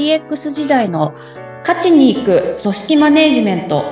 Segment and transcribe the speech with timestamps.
[0.00, 1.12] DX 時代の
[1.60, 3.84] 勝ちに行く組織マネジメント。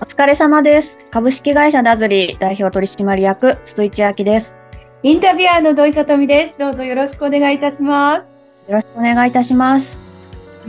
[0.00, 1.06] お疲れ様です。
[1.12, 4.58] 株式会社ダズリー代表取締役筒井千明です。
[5.04, 6.58] インタビュアーの土井さとみです。
[6.58, 8.22] どうぞよろしくお願いいたします。
[8.68, 10.00] よろしくお願いいたします。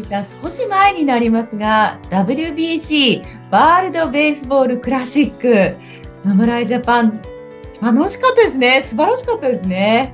[0.03, 5.75] さん少し前になりますが、WBC ワールドベースボールクラシック
[6.17, 7.38] 侍ジャパン
[7.81, 8.81] 楽しかったですね。
[8.81, 10.13] 素晴らしかったですね。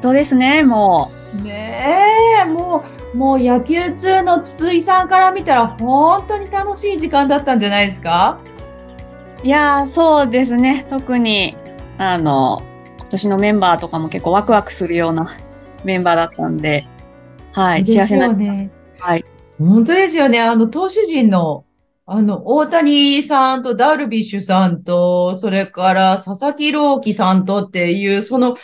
[0.00, 1.10] そうですね、も
[1.42, 8.38] ねえ、もう、もう野球通の筒井さんから見たら本当に楽しい時間だったんじゃないですか？
[9.42, 9.46] う。
[9.46, 10.84] いやー、そうですね。
[10.88, 11.56] 特に、
[11.98, 12.62] あの、
[12.98, 15.28] 今年のメンバーとかも結構ワクワクするような
[15.84, 16.86] メンバーだったんで、
[17.52, 18.32] はい、幸せなよ。
[18.34, 18.70] ね。
[18.98, 19.24] はい。
[19.58, 20.40] 本当ですよね。
[20.40, 21.63] あの、投手陣の、
[22.06, 28.56] あの、大谷さんとダルビッシュさんと、それから佐々木朗希さんとっていう、その、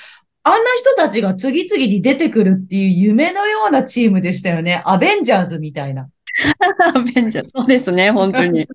[0.43, 4.83] あんな人たちが次々に出てくるっていう夢のようなチームでしたよね。
[4.85, 6.09] アベンジャーズみたいな。
[6.95, 8.67] アベンジャーズ そうですね、本当に。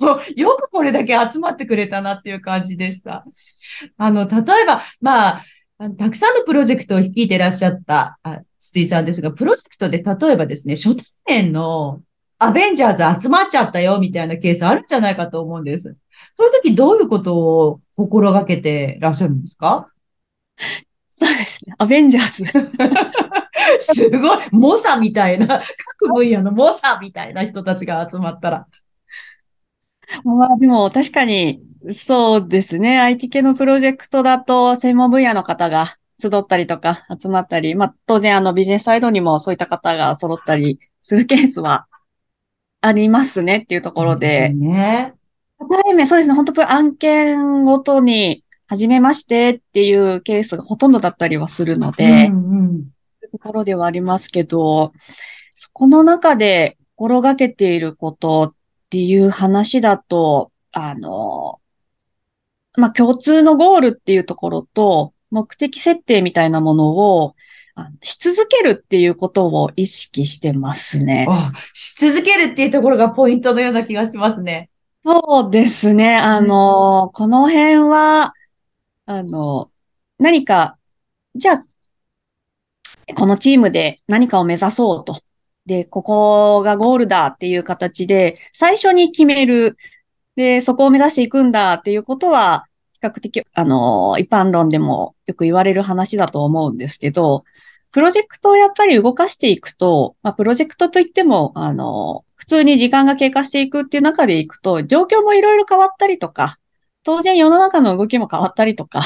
[0.00, 3.24] もうよくこれだけ集まってくれたなっていう感じでした。
[3.96, 5.42] あの、例えば、まあ、
[5.98, 12.00] たくさんのプロジェクトを率いていらっしゃった、あ筒井さんですが、プロジェクトで例えばですね、初対面の
[12.38, 15.96] アベンジャーズ集まっちゃったよみたいなケースあるんじゃないかと思うんです。
[16.36, 19.86] その時どういうことを心がけてらっしゃるんですか？
[21.10, 21.74] そうですね。
[21.78, 22.70] アベンジャーズ。
[23.78, 25.60] すごい、猛者みたいな、
[26.00, 28.66] 各分野の猛者みたいな人たちが集まったら。
[30.24, 32.98] まあでも確かに、そうですね。
[33.00, 41.86] IT 系のプロジェクトだと専門分野の方が集ったりとか集まったり、まあ当然あのビジネスサイドにもそういった方が揃ったりするケースは
[42.86, 45.14] ありますねっていうところで、そうすね。
[45.84, 46.34] 対面、そうですね。
[46.34, 52.84] 本当案件ごとに、初めましてっていうケースがほとんどだったりはするので、うんうん
[53.34, 54.92] ところではありますけど、
[55.54, 58.54] そこの中で心がけていることっ
[58.90, 61.60] ていう話だと、あの、
[62.76, 67.32] まあ、共通のゴールっていうところと、目的設定みたいなものを、あ
[68.02, 71.26] し続けるっていうことを意識してますね。
[71.28, 74.70] あ、し続けるっていうところがポイントのような気がしますね。
[75.04, 76.16] そうですね。
[76.16, 78.32] あの、この辺は、
[79.06, 79.70] あの、
[80.18, 80.78] 何か、
[81.34, 81.64] じゃあ、
[83.14, 85.20] このチームで何かを目指そうと。
[85.66, 89.76] で、ここがゴールだっていう形で、最初に決める。
[90.36, 92.73] で、そこを目指していくんだっていうことは、比
[93.04, 97.44] 較的、あの、一般論でもよく言われる話だと思うんですけど、
[97.92, 106.58] プロジェクトをやっぱり動かしていくと、まあ、プロジェクトといっても、あの、普通に時間が経過していくっていう中でいくと、状況もいろいろ変わったりとか、
[107.04, 109.02] 当然世の中の動きも変わったりとか、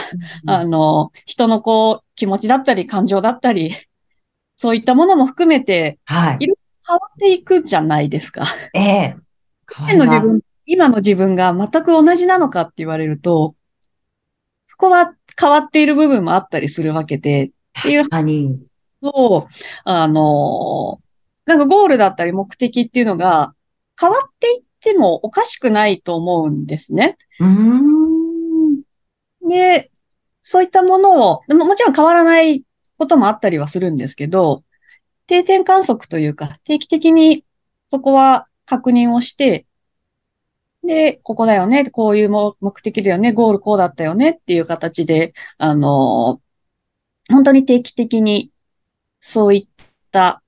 [0.47, 3.77] あの、人のこう、気持ちだったり、感情だったり、
[4.57, 6.39] そういったものも含めてはい。
[6.41, 6.49] 変
[6.95, 8.45] わっていくじゃないですか。
[8.73, 9.17] ええ。
[9.93, 13.58] 今の自分、今の自分が全く同じなのかって言われると、そ
[14.79, 17.51] こは変わっている部分もあったりするわけで、っ
[17.83, 18.59] ていう確かに。
[19.03, 19.47] と、
[19.85, 21.01] あの、
[21.45, 23.55] なんかゴールだったり目的っていうのが
[24.01, 27.17] 変わっていってもおかしくないと思うんですね。
[27.41, 28.83] うーん。
[29.49, 29.91] で、
[30.43, 32.65] そういったものを、でももちろん変わらない
[32.99, 34.63] こともあったりはするんですけど、
[35.27, 37.45] 定点観測というか、定期的に
[37.87, 39.67] そこは確認をして、
[40.85, 46.41] で、ここだよね、こういうも目的だよね、ゴールこうだったよねっていう形で、あの、
[47.29, 48.51] 本当に定期的に
[49.21, 50.43] そういった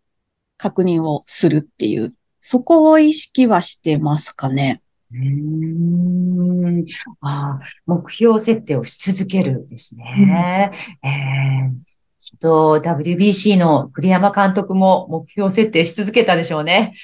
[0.57, 4.83] 確認をするっていう、そこを意識はしてますかね。
[5.13, 6.85] うーん。
[7.21, 10.73] ああ、目標設定をし続けるですね。
[11.03, 11.91] ええ
[12.31, 16.95] きっと WBC の栗山監督も目標設定し続けたでしょうね。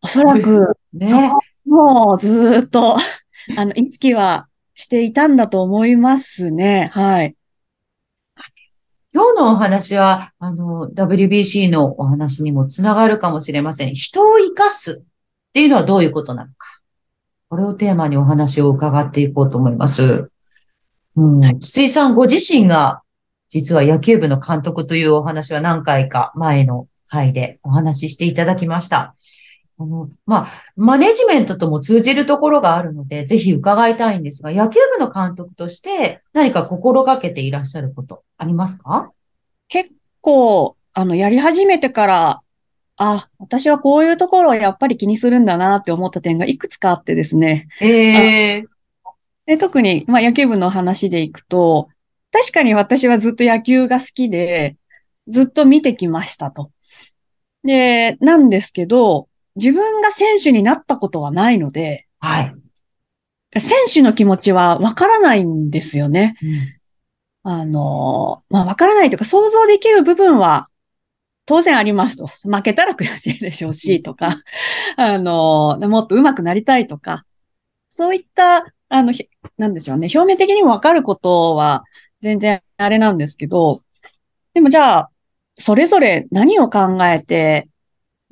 [0.00, 1.30] おそらく、 ね。
[1.70, 2.96] もうずーっと、
[3.56, 6.90] あの、意識はしていたんだと思いますね。
[6.92, 7.36] はい。
[9.14, 13.94] 今日のお話は、あの、WBC のお話にもつながるかもしれません。
[13.94, 16.80] 人を生かすっていうのはどういうことなのか。
[17.48, 20.28] これをテーマにお話を伺っていこうと思います。
[21.16, 23.02] うん、筒井さんご自身が、
[23.48, 29.14] 実は野球部の監督というお話は何回か前の回でお話ししていただきました。
[29.80, 39.10] あの、まあ、マネジメントとも通じるところがあるので、ぜひ伺いたいんですが、野球部の監督として何か心がけていらっしゃることありますか？
[39.68, 39.90] 結
[40.20, 42.40] 構、あの、やり始めてから、
[42.98, 47.68] あ、私はこういうところをやっぱり気にするんだなって思った点がいくつかあってですね。
[47.80, 48.64] ええ
[49.46, 51.88] で特に、まあ、野球部の話でいくと、
[52.30, 54.76] 確かに私はずっと野球が好きで、
[55.26, 56.70] ずっと見てきましたと。
[57.64, 59.28] で、なんですけど、
[59.60, 62.54] 自分が選手になったことはないので、はい。
[63.58, 66.36] 選手の気持ちはわからないんですよね。
[66.42, 66.80] うん
[67.42, 70.68] あの、まあ、わからないというか、想像できる部分は
[71.46, 72.26] 当然ありますと。
[72.26, 74.36] 負けたら悔しいでしょうし、とか、
[74.96, 77.24] あの、もっと上手くなりたいとか、
[77.88, 80.08] そういった、あの、ひなんでしょうね。
[80.14, 81.84] 表面的にもわかることは
[82.20, 83.82] 全然あれなんですけど、
[84.52, 85.10] でもじゃあ、
[85.54, 87.68] それぞれ何を考えて、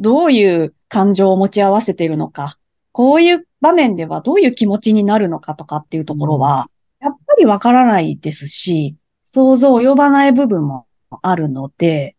[0.00, 2.58] どういう感情を持ち合わせているのか、
[2.92, 10.86] こういう場面ではどういう気持ちになるのかとかっていうところは、やっぱりわからないですし、想像及ばない部分も
[11.22, 12.16] あるので、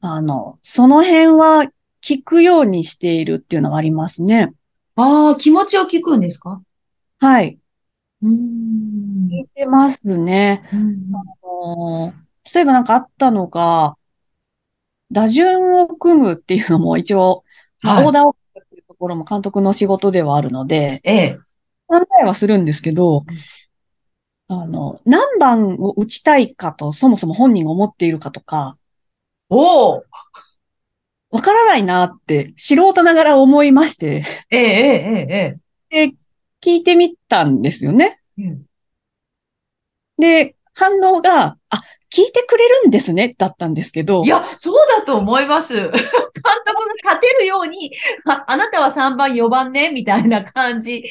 [0.00, 1.66] あの、その辺は
[2.02, 4.52] 聞くようにしているっていうのはありますね。
[4.96, 6.60] ああ、気持ちを聞くんですか？
[7.20, 7.58] はい。
[8.22, 9.28] うーん。
[9.30, 10.68] 聞いてますね。
[10.72, 12.12] うんあの
[12.54, 13.96] 例えばなんかあったのが、
[15.12, 17.44] 打順を組むっていうのも一応、
[17.82, 21.38] まあ、はいオーダーを組むっていうところも監督の仕事ではあるので、ええ。
[21.86, 23.24] 考えはするんですけど、
[24.48, 28.76] あの、何番を打ちたいかと、そもそも本人が思っているかとか、
[29.48, 30.04] おお。
[31.30, 35.58] わからないなって、素人ながら思いまして、ええ、ええ、
[35.90, 36.14] えで、
[36.62, 38.18] 聞いてみたんですよね。
[38.38, 38.48] え、ええ。
[38.48, 38.66] うん
[40.18, 41.82] で、反応が、あ、
[42.14, 45.74] 聞いてくれるんですね、だったんですけどい、や、そうだと思います。
[45.80, 47.92] 監督が勝てるように、
[48.26, 51.04] あ、あなたは3番、4番ね、みたいな感じ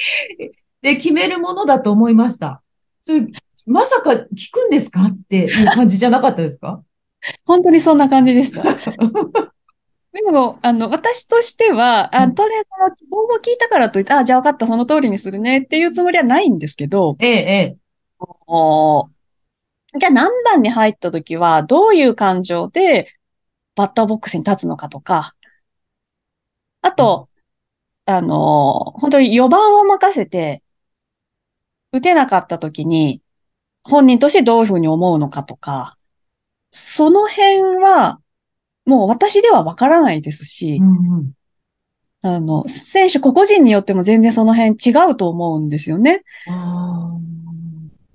[0.81, 2.61] で決めるものだと思いました。
[3.01, 3.25] それ、
[3.65, 6.81] まさか聞くんですかっていう感じじゃなかったですか？
[7.45, 8.63] 本当にそんな感じでした。
[10.13, 17.77] でも、あの、私としては、あうん当然その希望を聞いたからといって、あ、じゃあ分かった、その通りにするねっていうつもりはないんですけど、ええ、ええ。
[20.61, 23.13] に入った時は、どういう感情で
[23.75, 25.35] バッターボックスに立つのかとか、
[26.81, 27.29] あと、
[28.05, 30.63] あの、本当に4番を任せて、
[31.91, 33.21] 打てなかった時に、
[33.83, 35.97] 本人としてどういうふうに思うのかとか、
[36.69, 38.19] その辺は、
[38.85, 41.31] もう私ではわからないですしう、んうん。
[42.23, 46.21] あの、選手個々人によっても全然その辺違うと思うんですよね。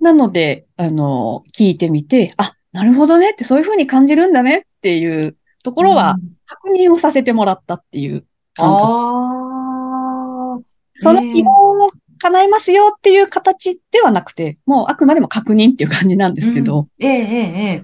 [0.07, 6.15] あなので、あの、聞いてみて、あ、なるほどねってそういうふうに感じるんだねっていうところは
[6.45, 8.85] 確認をさせてもらったっていう感覚。
[8.85, 10.59] ああ。
[10.99, 11.89] その希望を
[12.19, 17.83] 叶えますよっていう形ではなくて、もうあくまでも確認っていう感じなんですけど、ええ、え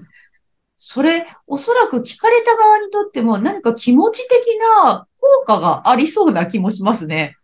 [0.78, 7.36] それ、おそらく聞かれた側にとっても何か気持ち的な効果がありそうな気もしますね。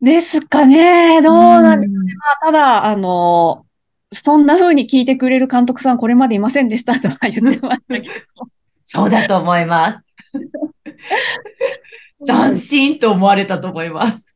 [0.00, 1.20] ですかね。
[1.22, 2.02] どうなんでうんま
[2.42, 3.66] あただ、あの、
[4.12, 8.10] そんな風に聞いてくれる監督さんこれまでいませんでしたとは言ってましたけ
[8.84, 10.02] そうだと思います。
[12.20, 12.24] ど。
[12.26, 14.34] 斬新と思われたと思います。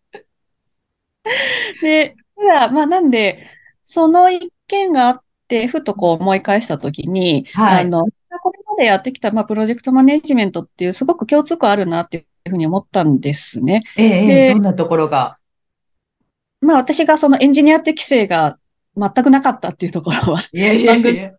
[1.80, 3.46] で、ただ、まあなんで、
[3.82, 13.84] その一件があって、ふとこう思い返したときに、はいあの、これまでやってきた、まあ、プロジェクトマネジメントっていうすごく共通項あるなっていうふうに思ったんですね。
[13.96, 15.38] ええ、どんなところが？
[16.62, 18.58] まあ私がそのエンジニア適性が
[18.96, 21.32] 全くなかったっていうところは、いやいやいや。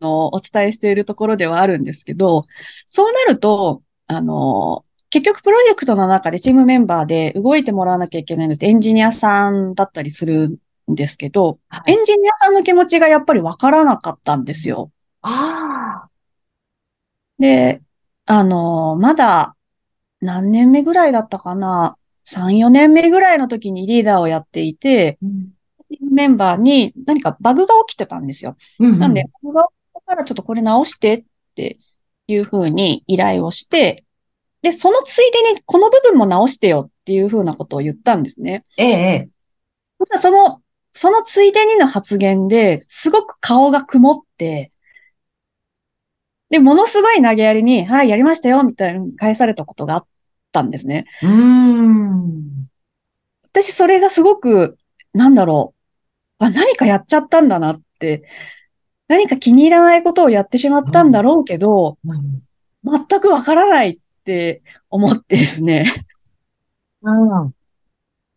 [0.00, 2.46] あのお伝えしているところではあるんですけど、
[2.86, 10.58] そうなると、あの、結局プロジェクトの中でチームメンバーで動いてもらわなきゃいけないのってエンジニアさんだったりする
[10.90, 14.90] んですけど、はいエンジニアさんの気持ちがやっぱりわからなかったんですよ。
[15.20, 16.08] ああ。
[17.38, 17.82] で、
[18.24, 19.54] あの、まだ
[20.20, 25.52] 何年目ぐらいだったかな ?3、4年目ぐらいの時にリーダーをやっていて、うん
[26.00, 28.56] メンバーに何かバグが起きてたんですよ。
[28.78, 31.24] うんなんで、バグが起きたからちょっとこれ直してっ
[31.54, 31.78] て
[32.26, 34.04] いうふうに依頼をして、
[34.62, 38.64] で、そのついでにこの部分も直してよっていうふうなことを言ったんですね。
[38.78, 39.28] ええ、
[40.16, 40.62] その、
[40.92, 44.72] そのついでにの発言ですごく顔が曇って、
[46.50, 50.06] で、ものすごい投げやりに、はい、やりましたよ、みたいに返されたことがあっ
[50.52, 51.06] たんですね。
[51.22, 52.68] うーん。
[53.44, 54.78] 私、それがすごく、
[55.12, 55.74] なんだろ
[56.40, 56.44] う。
[56.44, 58.24] あ、何かやっちゃったんだなって、
[59.08, 62.42] 何か気に入らないことをやってしまったんだろうけど、うん
[62.84, 65.84] 全くわからないって思ってですね。
[67.02, 67.54] うん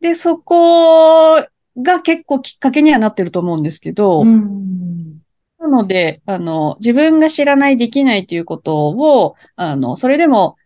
[0.01, 1.36] で、そこ
[1.77, 5.19] が結構きっかけにはなってると思うんですけど、うん。
[5.57, 10.57] なので、あの、自分が知らない、できないっていうことを、あの、それでも、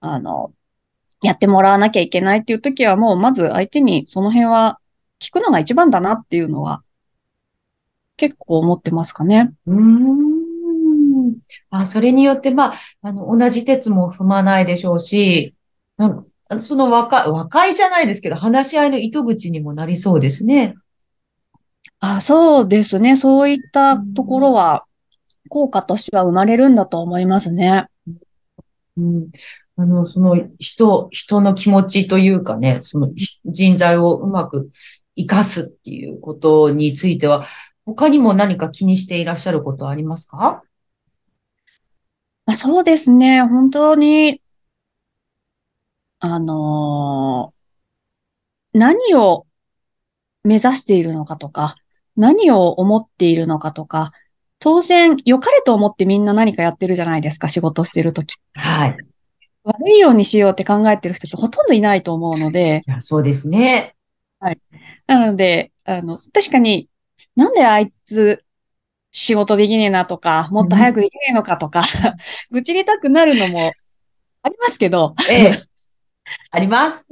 [0.00, 0.52] あの、
[1.22, 4.78] やってもらわなきゃいけないっていう時は、もう、まず相手にその辺は
[5.20, 6.82] 聞くのが一番だなっていうのは、
[8.16, 9.52] 結構思ってますかね。
[9.66, 11.36] うーん。
[11.70, 15.54] あ、それによって、まあ、あの、同じ鉄も踏まないでしょうし、
[15.96, 20.74] なんかその和解、和解じゃないですけど、話し合いの糸口にもなりそうですね。
[22.00, 23.16] あ、そうですね。
[23.16, 24.84] そういったところは、
[25.48, 27.86] 効果としては生まれるんだと思いますね。
[28.96, 29.30] うん。
[29.80, 34.68] あの、その人、人の気持ちというかね、そのひ人材をうまく
[35.16, 37.46] 活かすっていうことについては、
[37.86, 40.62] 他にも何か気にしていらっしゃることはありますか？
[42.44, 43.42] まあ、そうですね。
[43.42, 44.42] 本当に、
[46.18, 47.58] あのー
[48.74, 49.46] 何を
[50.44, 51.76] 目指しているのかとか、
[52.16, 54.10] 何を思っているのかとか、
[54.58, 58.36] 当然、良かれと思ってみんな何かやってるじゃないですか、仕事してるとき。
[58.54, 58.96] はい。
[59.68, 63.94] 悪いようにしようって考えてる人ってほとんどいないと思うので、いや、そうですね。
[65.06, 66.88] なので、あの、確かに、
[67.36, 68.44] なんであいつ
[69.10, 71.84] 仕事できねえなとか、もっと早くできねえのかとか、
[72.50, 73.72] 愚痴りたくなるのも
[74.42, 75.62] ありますけど、ええ。
[76.50, 77.06] あります。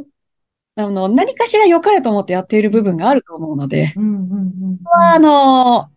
[0.76, 4.78] あの、何かしら良かれと思ってやっている部分があると思うので、うん、うん、うん。
[4.92, 5.88] あの、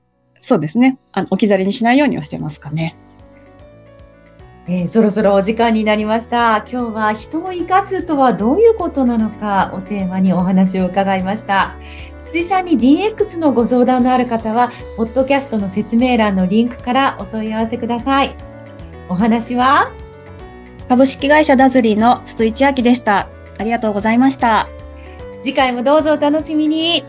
[0.41, 0.97] そうですね。
[1.11, 2.95] あの、置き去りにしないようにはしてますかね。
[4.71, 6.57] えーそろそろお時間になりました。
[6.71, 11.75] 今日は人を生かすとはどういうことなのかをテーマにお話を伺いました。
[12.21, 18.35] 辻さんに DX のご相談のある方は、ポッドキャストの説明欄のリンクからお問い合わせください。
[19.09, 19.91] お話は？
[20.87, 23.27] 株式会社ダズリーの筒井千明でした。
[23.57, 24.67] ありがとうございました。
[25.41, 27.03] 次回もどうぞお楽しみに。